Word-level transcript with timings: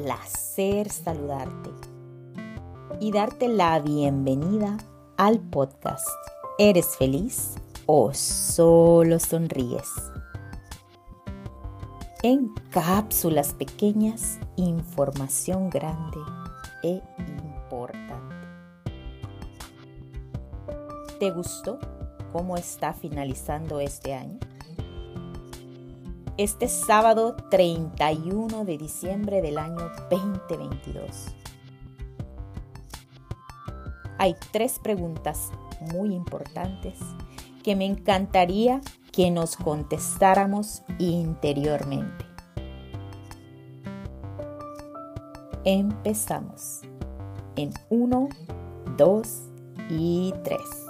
placer 0.00 0.88
saludarte 0.88 1.68
y 2.98 3.12
darte 3.12 3.46
la 3.46 3.78
bienvenida 3.78 4.78
al 5.18 5.38
podcast. 5.38 6.08
¿Eres 6.58 6.96
feliz 6.96 7.56
o 7.84 8.14
solo 8.14 9.18
sonríes? 9.18 9.90
En 12.22 12.54
cápsulas 12.70 13.52
pequeñas, 13.52 14.38
información 14.56 15.68
grande 15.68 16.20
e 16.82 17.02
importante. 17.18 18.36
¿Te 21.20 21.30
gustó 21.32 21.78
cómo 22.32 22.56
está 22.56 22.94
finalizando 22.94 23.78
este 23.78 24.14
año? 24.14 24.38
Este 26.38 26.68
sábado 26.68 27.36
31 27.50 28.64
de 28.64 28.78
diciembre 28.78 29.42
del 29.42 29.58
año 29.58 29.90
2022. 30.10 31.26
Hay 34.18 34.34
tres 34.52 34.78
preguntas 34.78 35.50
muy 35.92 36.14
importantes 36.14 36.98
que 37.62 37.76
me 37.76 37.84
encantaría 37.84 38.80
que 39.12 39.30
nos 39.30 39.56
contestáramos 39.56 40.82
interiormente. 40.98 42.24
Empezamos 45.64 46.82
en 47.56 47.72
1, 47.90 48.28
2 48.96 49.42
y 49.90 50.34
3. 50.42 50.81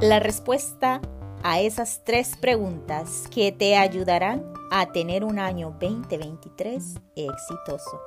La 0.00 0.18
respuesta 0.18 1.02
a 1.42 1.60
esas 1.60 2.02
tres 2.04 2.34
preguntas 2.34 3.24
que 3.30 3.52
te 3.52 3.76
ayudarán 3.76 4.50
a 4.70 4.92
tener 4.92 5.24
un 5.24 5.38
año 5.38 5.76
2023 5.78 6.94
exitoso. 7.16 8.00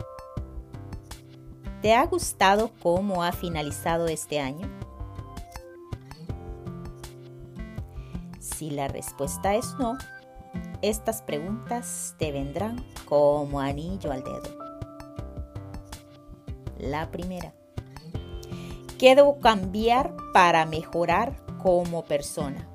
¿Te 1.83 1.93
ha 1.93 2.03
gustado 2.07 2.71
cómo 2.81 3.23
ha 3.23 3.31
finalizado 3.31 4.07
este 4.07 4.39
año? 4.39 4.67
Si 8.39 8.71
la 8.71 8.87
respuesta 8.87 9.53
es 9.53 9.75
no, 9.77 9.95
estas 10.81 11.21
preguntas 11.21 12.15
te 12.17 12.31
vendrán 12.31 12.83
como 13.05 13.59
anillo 13.59 14.11
al 14.11 14.23
dedo. 14.23 14.57
La 16.79 17.11
primera. 17.11 17.53
¿Qué 18.97 19.15
debo 19.15 19.39
cambiar 19.39 20.15
para 20.33 20.65
mejorar 20.65 21.42
como 21.63 22.03
persona, 22.03 22.67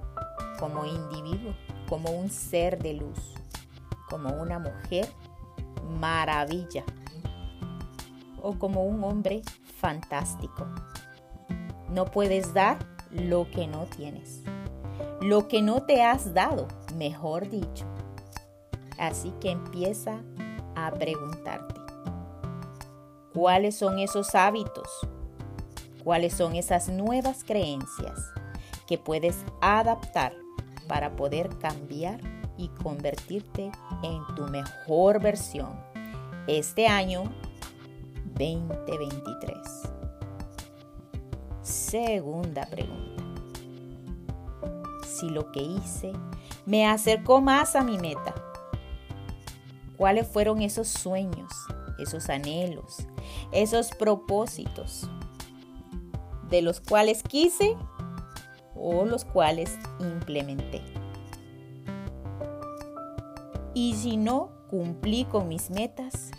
como 0.58 0.86
individuo, 0.86 1.54
como 1.90 2.10
un 2.10 2.30
ser 2.30 2.82
de 2.82 2.94
luz, 2.94 3.34
como 4.08 4.30
una 4.30 4.58
mujer 4.58 5.06
maravilla 6.00 6.84
o 8.40 8.58
como 8.58 8.84
un 8.84 9.04
hombre 9.04 9.42
fantástico. 9.78 10.66
No 11.90 12.06
puedes 12.06 12.54
dar 12.54 12.78
lo 13.10 13.50
que 13.50 13.66
no 13.66 13.84
tienes, 13.84 14.42
lo 15.20 15.48
que 15.48 15.60
no 15.60 15.82
te 15.82 16.02
has 16.02 16.32
dado, 16.32 16.66
mejor 16.96 17.50
dicho. 17.50 17.84
Así 18.98 19.34
que 19.38 19.50
empieza 19.50 20.22
a 20.74 20.90
preguntarte, 20.92 21.74
¿cuáles 23.34 23.76
son 23.76 23.98
esos 23.98 24.34
hábitos? 24.34 24.88
¿Cuáles 26.02 26.32
son 26.32 26.56
esas 26.56 26.88
nuevas 26.88 27.44
creencias? 27.44 28.32
Que 28.88 28.98
puedes 28.98 29.44
adaptar 29.60 30.34
para 30.88 31.14
poder 31.14 31.50
cambiar 31.58 32.20
y 32.56 32.68
convertirte 32.82 33.70
en 34.02 34.34
tu 34.34 34.48
mejor 34.48 35.20
versión 35.20 35.78
este 36.46 36.88
año 36.88 37.24
2023. 38.24 39.58
Segunda 41.60 42.66
pregunta. 42.66 43.22
Si 45.06 45.28
lo 45.28 45.52
que 45.52 45.60
hice 45.60 46.12
me 46.64 46.86
acercó 46.86 47.42
más 47.42 47.76
a 47.76 47.84
mi 47.84 47.98
meta, 47.98 48.34
¿cuáles 49.98 50.26
fueron 50.26 50.62
esos 50.62 50.88
sueños, 50.88 51.52
esos 51.98 52.30
anhelos, 52.30 53.06
esos 53.52 53.90
propósitos 53.90 55.10
de 56.48 56.62
los 56.62 56.80
cuales 56.80 57.22
quise 57.22 57.76
o 58.80 59.04
los 59.04 59.24
cuales 59.24 59.78
implementé. 60.00 60.82
Y 63.74 63.94
si 63.94 64.16
no 64.16 64.50
cumplí 64.70 65.24
con 65.24 65.48
mis 65.48 65.70
metas, 65.70 66.30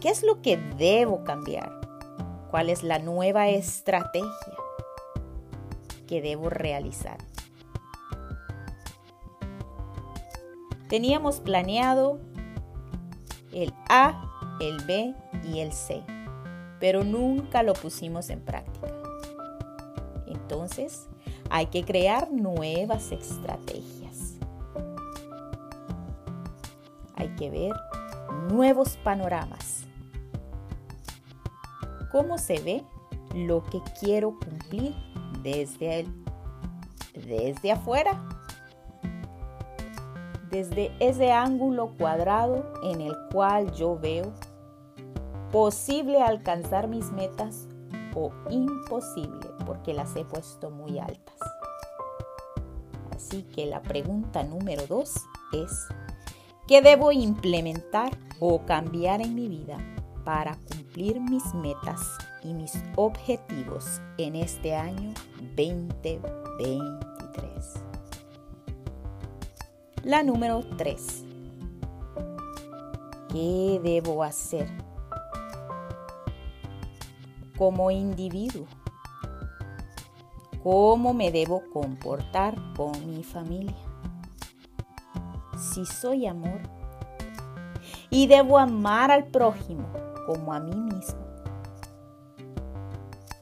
¿qué 0.00 0.08
es 0.08 0.22
lo 0.22 0.42
que 0.42 0.56
debo 0.56 1.24
cambiar? 1.24 1.80
¿Cuál 2.50 2.70
es 2.70 2.82
la 2.82 2.98
nueva 2.98 3.48
estrategia 3.48 4.28
que 6.08 6.20
debo 6.20 6.50
realizar? 6.50 7.18
Teníamos 10.88 11.38
planeado 11.38 12.18
el 13.52 13.72
A, 13.88 14.28
el 14.60 14.84
B 14.86 15.14
y 15.44 15.60
el 15.60 15.72
C, 15.72 16.02
pero 16.80 17.04
nunca 17.04 17.62
lo 17.62 17.74
pusimos 17.74 18.28
en 18.28 18.40
práctica. 18.40 18.88
Entonces, 20.26 21.09
hay 21.50 21.66
que 21.66 21.84
crear 21.84 22.30
nuevas 22.30 23.10
estrategias. 23.10 24.36
Hay 27.16 27.28
que 27.36 27.50
ver 27.50 27.72
nuevos 28.50 28.96
panoramas. 28.98 29.84
¿Cómo 32.12 32.38
se 32.38 32.60
ve 32.60 32.84
lo 33.34 33.64
que 33.64 33.82
quiero 34.00 34.38
cumplir 34.38 34.94
desde, 35.42 36.00
el, 36.00 36.24
desde 37.14 37.72
afuera? 37.72 38.22
Desde 40.50 40.92
ese 41.00 41.32
ángulo 41.32 41.94
cuadrado 41.98 42.72
en 42.84 43.00
el 43.00 43.14
cual 43.32 43.72
yo 43.74 43.98
veo 43.98 44.32
posible 45.52 46.22
alcanzar 46.22 46.86
mis 46.88 47.10
metas 47.12 47.66
imposible 48.50 49.48
porque 49.66 49.94
las 49.94 50.14
he 50.16 50.24
puesto 50.24 50.70
muy 50.70 50.98
altas. 50.98 51.36
Así 53.14 53.42
que 53.42 53.66
la 53.66 53.82
pregunta 53.82 54.42
número 54.42 54.86
dos 54.86 55.14
es, 55.52 55.86
¿qué 56.66 56.82
debo 56.82 57.12
implementar 57.12 58.16
o 58.38 58.64
cambiar 58.66 59.20
en 59.20 59.34
mi 59.34 59.48
vida 59.48 59.76
para 60.24 60.56
cumplir 60.56 61.20
mis 61.20 61.54
metas 61.54 62.00
y 62.42 62.54
mis 62.54 62.72
objetivos 62.96 64.00
en 64.18 64.36
este 64.36 64.74
año 64.74 65.12
2023? 65.56 67.74
La 70.04 70.22
número 70.22 70.64
3. 70.78 71.24
¿Qué 73.28 73.80
debo 73.82 74.24
hacer 74.24 74.89
como 77.60 77.90
individuo 77.90 78.64
cómo 80.62 81.12
me 81.12 81.30
debo 81.30 81.62
comportar 81.70 82.56
con 82.74 82.92
mi 83.10 83.22
familia. 83.22 83.76
Si 85.58 85.84
soy 85.84 86.26
amor 86.26 86.62
y 88.08 88.28
debo 88.28 88.56
amar 88.56 89.10
al 89.10 89.26
prójimo 89.26 89.86
como 90.26 90.54
a 90.54 90.60
mí 90.60 90.74
mismo. 90.74 91.20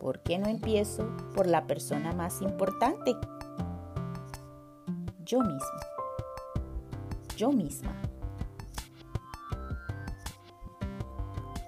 ¿Por 0.01 0.21
qué 0.25 0.37
no 0.41 0.49
empiezo 0.49 1.07
por 1.37 1.47
la 1.47 1.69
persona 1.69 2.13
más 2.13 2.43
importante? 2.43 3.17
Yo 5.25 5.39
mismo. 5.43 5.81
Yo 7.37 7.53
misma. 7.53 7.93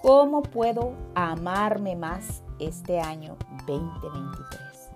¿Cómo 0.01 0.41
puedo 0.41 0.93
amarme 1.13 1.95
más 1.95 2.40
este 2.61 2.99
año 2.99 3.35
2023? 3.67 4.91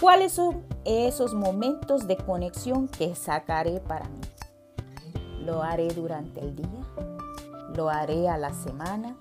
¿Cuáles 0.00 0.32
son 0.32 0.64
esos 0.84 1.34
momentos 1.34 2.06
de 2.06 2.16
conexión 2.16 2.88
que 2.88 3.14
sacaré 3.14 3.80
para 3.80 4.08
mí? 4.08 4.20
¿Lo 5.44 5.62
haré 5.62 5.88
durante 5.88 6.40
el 6.40 6.56
día? 6.56 6.86
¿Lo 7.74 7.90
haré 7.90 8.28
a 8.28 8.38
la 8.38 8.54
semana? 8.54 9.16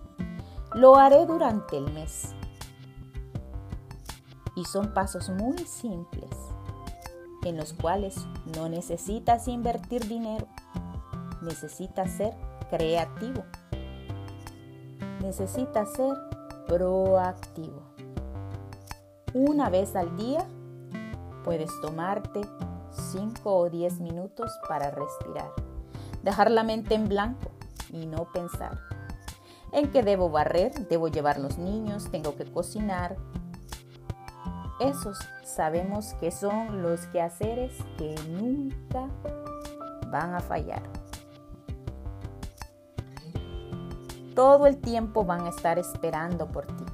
¿Lo 0.73 0.95
haré 0.95 1.25
durante 1.25 1.77
el 1.77 1.91
mes? 1.91 2.33
Y 4.55 4.63
son 4.65 4.93
pasos 4.93 5.29
muy 5.29 5.57
simples 5.59 6.29
en 7.43 7.57
los 7.57 7.73
cuales 7.73 8.15
no 8.55 8.69
necesitas 8.69 9.47
invertir 9.47 10.07
dinero, 10.07 10.47
necesitas 11.41 12.11
ser 12.11 12.33
creativo, 12.69 13.43
necesitas 15.19 15.91
ser 15.93 16.15
proactivo. 16.67 17.81
Una 19.33 19.69
vez 19.69 19.95
al 19.95 20.15
día 20.17 20.47
Puedes 21.43 21.71
tomarte 21.81 22.41
5 22.91 23.41
o 23.51 23.69
10 23.69 24.01
minutos 24.01 24.51
para 24.67 24.91
respirar, 24.91 25.51
dejar 26.21 26.51
la 26.51 26.63
mente 26.63 26.95
en 26.95 27.07
blanco 27.07 27.51
y 27.91 28.05
no 28.05 28.27
pensar 28.31 28.77
en 29.71 29.91
que 29.91 30.03
debo 30.03 30.29
barrer, 30.29 30.87
debo 30.89 31.07
llevar 31.07 31.39
los 31.39 31.57
niños, 31.57 32.09
tengo 32.11 32.35
que 32.35 32.45
cocinar. 32.45 33.15
Esos 34.79 35.17
sabemos 35.43 36.13
que 36.19 36.31
son 36.31 36.81
los 36.81 37.05
quehaceres 37.07 37.77
que 37.97 38.15
nunca 38.29 39.07
van 40.11 40.33
a 40.33 40.39
fallar. 40.39 40.98
Todo 44.39 44.67
el 44.67 44.77
tiempo 44.77 45.25
van 45.25 45.41
a 45.41 45.49
estar 45.49 45.77
esperando 45.77 46.49
por 46.49 46.65
ti. 46.65 46.85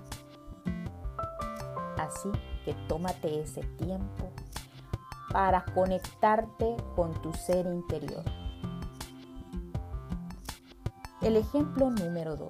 Así 1.95 2.31
que 2.63 2.73
tómate 2.87 3.39
ese 3.39 3.61
tiempo 3.77 4.31
para 5.31 5.63
conectarte 5.63 6.75
con 6.95 7.13
tu 7.21 7.31
ser 7.33 7.67
interior. 7.67 8.23
El 11.21 11.37
ejemplo 11.37 11.91
número 11.91 12.35
2. 12.35 12.49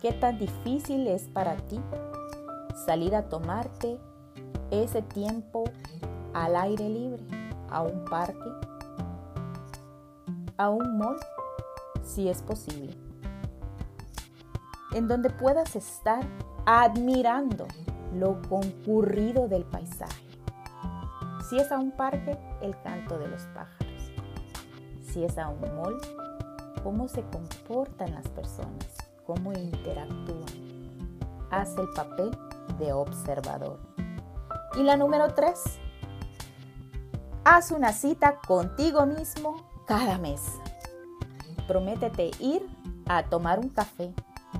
¿Qué 0.00 0.12
tan 0.12 0.38
difícil 0.38 1.06
es 1.06 1.24
para 1.24 1.56
ti 1.56 1.78
salir 2.86 3.14
a 3.14 3.28
tomarte 3.28 4.00
ese 4.70 5.02
tiempo 5.02 5.64
al 6.32 6.56
aire 6.56 6.88
libre, 6.88 7.22
a 7.68 7.82
un 7.82 8.02
parque, 8.06 8.50
a 10.56 10.70
un 10.70 10.96
mall, 10.96 11.20
si 12.02 12.30
es 12.30 12.40
posible? 12.40 13.05
En 14.92 15.08
donde 15.08 15.30
puedas 15.30 15.76
estar 15.76 16.24
admirando 16.64 17.66
lo 18.14 18.40
concurrido 18.48 19.48
del 19.48 19.64
paisaje. 19.64 20.26
Si 21.48 21.58
es 21.58 21.70
a 21.70 21.78
un 21.78 21.92
parque, 21.92 22.38
el 22.60 22.80
canto 22.82 23.18
de 23.18 23.28
los 23.28 23.42
pájaros. 23.54 24.12
Si 25.02 25.24
es 25.24 25.38
a 25.38 25.48
un 25.48 25.60
mall, 25.76 25.96
cómo 26.82 27.08
se 27.08 27.22
comportan 27.22 28.14
las 28.14 28.28
personas, 28.28 28.86
cómo 29.26 29.52
interactúan. 29.52 30.44
Haz 31.50 31.76
el 31.78 31.88
papel 31.90 32.36
de 32.78 32.92
observador. 32.92 33.78
Y 34.76 34.82
la 34.82 34.96
número 34.96 35.34
tres, 35.34 35.62
haz 37.44 37.70
una 37.70 37.92
cita 37.92 38.38
contigo 38.46 39.06
mismo 39.06 39.68
cada 39.86 40.18
mes. 40.18 40.42
Prométete 41.66 42.30
ir 42.40 42.66
a 43.06 43.24
tomar 43.24 43.58
un 43.58 43.68
café, 43.68 44.12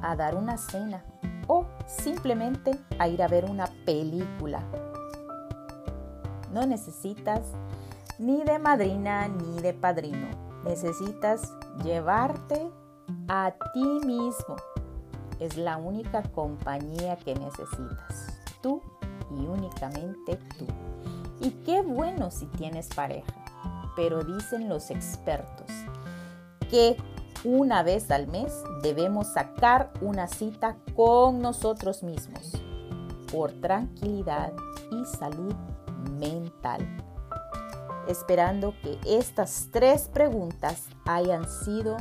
a 0.02 0.16
dar 0.16 0.36
una 0.36 0.56
cena 0.56 1.04
o 1.46 1.66
simplemente 1.86 2.72
a 2.98 3.08
ir 3.08 3.22
a 3.22 3.28
ver 3.28 3.44
una 3.44 3.66
película. 3.84 4.62
No 6.52 6.66
necesitas 6.66 7.42
ni 8.18 8.42
de 8.44 8.58
madrina 8.58 9.28
ni 9.28 9.60
de 9.60 9.74
padrino. 9.74 10.26
Necesitas 10.64 11.52
llevarte 11.84 12.70
a 13.28 13.52
ti 13.72 13.84
mismo. 14.06 14.56
Es 15.38 15.56
la 15.56 15.76
única 15.76 16.22
compañía 16.22 17.16
que 17.16 17.34
necesitas. 17.34 18.40
Tú 18.62 18.80
y 19.30 19.46
únicamente 19.46 20.38
tú. 20.58 20.66
Y 21.40 21.50
qué 21.64 21.82
bueno 21.82 22.30
si 22.30 22.46
tienes 22.46 22.88
pareja. 22.88 23.32
Pero 23.94 24.24
dicen 24.24 24.68
los 24.68 24.90
expertos 24.90 25.70
que 26.70 26.96
una 27.46 27.84
vez 27.84 28.10
al 28.10 28.26
mes 28.26 28.52
debemos 28.82 29.28
sacar 29.28 29.92
una 30.00 30.26
cita 30.26 30.76
con 30.96 31.40
nosotros 31.40 32.02
mismos 32.02 32.50
por 33.30 33.52
tranquilidad 33.60 34.52
y 34.90 35.04
salud 35.04 35.54
mental. 36.18 36.80
Esperando 38.08 38.74
que 38.82 38.98
estas 39.06 39.68
tres 39.70 40.08
preguntas 40.08 40.86
hayan 41.06 41.48
sido 41.48 41.96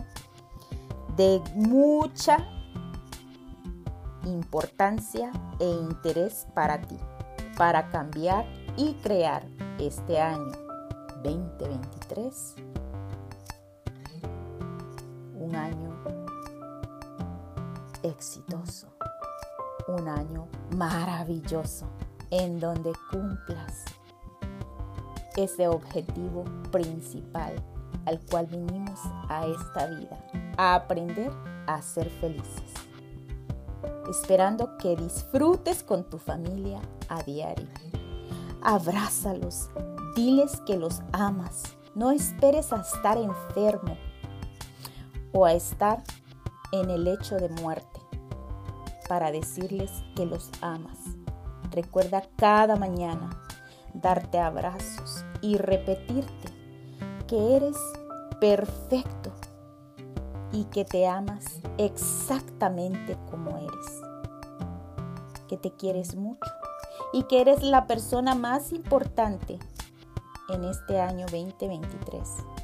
de 1.15 1.39
mucha 1.53 2.37
importancia 4.25 5.31
e 5.59 5.69
interés 5.69 6.47
para 6.55 6.81
ti, 6.81 6.97
para 7.55 7.89
cambiar 7.89 8.47
y 8.77 8.93
crear 8.95 9.45
este 9.77 10.19
año 10.19 10.51
2023 11.23 12.64
un 15.55 15.61
año 15.61 15.95
exitoso, 18.03 18.87
un 19.87 20.07
año 20.09 20.49
maravilloso 20.75 21.87
en 22.29 22.59
donde 22.59 22.91
cumplas 23.09 23.85
ese 25.37 25.69
objetivo 25.69 26.43
principal 26.71 27.53
al 28.05 28.19
cual 28.29 28.47
vinimos 28.47 28.99
a 29.29 29.45
esta 29.45 29.87
vida, 29.87 30.19
a 30.57 30.75
aprender 30.75 31.31
a 31.67 31.81
ser 31.81 32.09
felices. 32.09 32.73
Esperando 34.09 34.77
que 34.77 34.97
disfrutes 34.97 35.83
con 35.83 36.03
tu 36.09 36.17
familia 36.17 36.81
a 37.07 37.23
diario. 37.23 37.67
Abrázalos, 38.61 39.69
diles 40.15 40.61
que 40.67 40.75
los 40.77 41.01
amas. 41.13 41.63
No 41.95 42.11
esperes 42.11 42.73
a 42.73 42.81
estar 42.81 43.17
enfermo 43.17 43.97
o 45.35 45.45
a 45.45 45.51
estar 45.51 46.01
en 46.71 46.89
el 46.89 47.03
lecho 47.03 47.35
de 47.35 47.49
muerte 47.49 47.99
para 49.09 49.31
decirles 49.31 49.91
que 50.15 50.25
los 50.25 50.49
amas. 50.61 50.97
Recuerda 51.71 52.23
cada 52.37 52.77
mañana 52.77 53.29
darte 53.93 54.39
abrazos 54.39 55.25
y 55.41 55.57
repetirte 55.57 56.49
que 57.27 57.57
eres 57.57 57.77
perfecto 58.39 59.33
y 60.53 60.63
que 60.65 60.85
te 60.85 61.05
amas 61.05 61.59
exactamente 61.77 63.17
como 63.29 63.57
eres, 63.57 64.01
que 65.49 65.57
te 65.57 65.71
quieres 65.71 66.15
mucho 66.15 66.49
y 67.11 67.23
que 67.23 67.41
eres 67.41 67.61
la 67.61 67.87
persona 67.87 68.35
más 68.35 68.71
importante 68.71 69.59
en 70.49 70.63
este 70.63 71.01
año 71.01 71.25
2023. 71.25 72.54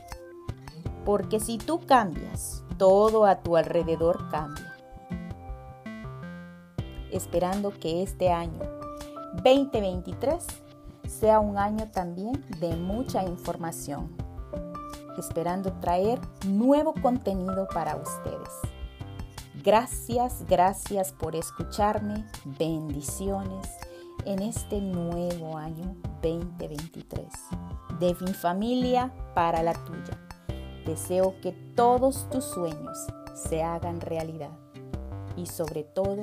Porque 1.06 1.40
si 1.40 1.58
tú 1.58 1.80
cambias, 1.86 2.64
todo 2.78 3.26
a 3.26 3.42
tu 3.42 3.58
alrededor 3.58 4.30
cambia. 4.30 4.76
Esperando 7.12 7.72
que 7.72 8.04
este 8.04 8.32
año 8.32 8.60
2023 9.44 10.46
sea 11.08 11.40
un 11.40 11.58
año 11.58 11.90
también 11.92 12.46
de 12.60 12.76
mucha 12.76 13.24
información. 13.24 14.16
Esperando 15.18 15.74
traer 15.74 16.20
nuevo 16.48 16.94
contenido 16.94 17.68
para 17.74 17.96
ustedes. 17.96 18.50
Gracias, 19.64 20.46
gracias 20.48 21.12
por 21.12 21.36
escucharme. 21.36 22.26
Bendiciones 22.58 23.68
en 24.26 24.42
este 24.42 24.82
nuevo 24.82 25.58
año 25.58 25.96
2023. 26.22 27.28
De 28.00 28.16
mi 28.22 28.34
familia 28.34 29.14
para 29.36 29.62
la 29.62 29.74
tuya. 29.74 30.31
Deseo 30.92 31.36
que 31.42 31.54
todos 31.74 32.30
tus 32.30 32.44
sueños 32.44 32.98
se 33.34 33.64
hagan 33.64 34.02
realidad 34.02 34.52
y 35.38 35.46
sobre 35.46 35.86
todo 35.86 36.22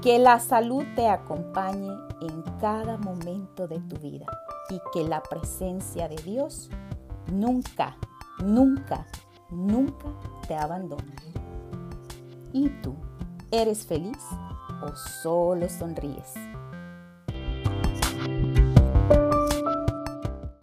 que 0.00 0.18
la 0.18 0.40
salud 0.40 0.86
te 0.96 1.06
acompañe 1.06 1.92
en 2.22 2.40
cada 2.58 2.96
momento 2.96 3.68
de 3.68 3.78
tu 3.80 3.96
vida 3.96 4.24
y 4.70 4.80
que 4.94 5.06
la 5.06 5.22
presencia 5.22 6.08
de 6.08 6.16
Dios 6.16 6.70
nunca, 7.30 7.98
nunca, 8.42 9.06
nunca 9.50 10.06
te 10.48 10.54
abandone. 10.54 11.12
¿Y 12.54 12.70
tú 12.80 12.94
eres 13.50 13.84
feliz 13.84 14.16
o 14.82 14.96
solo 14.96 15.68
sonríes? 15.68 16.32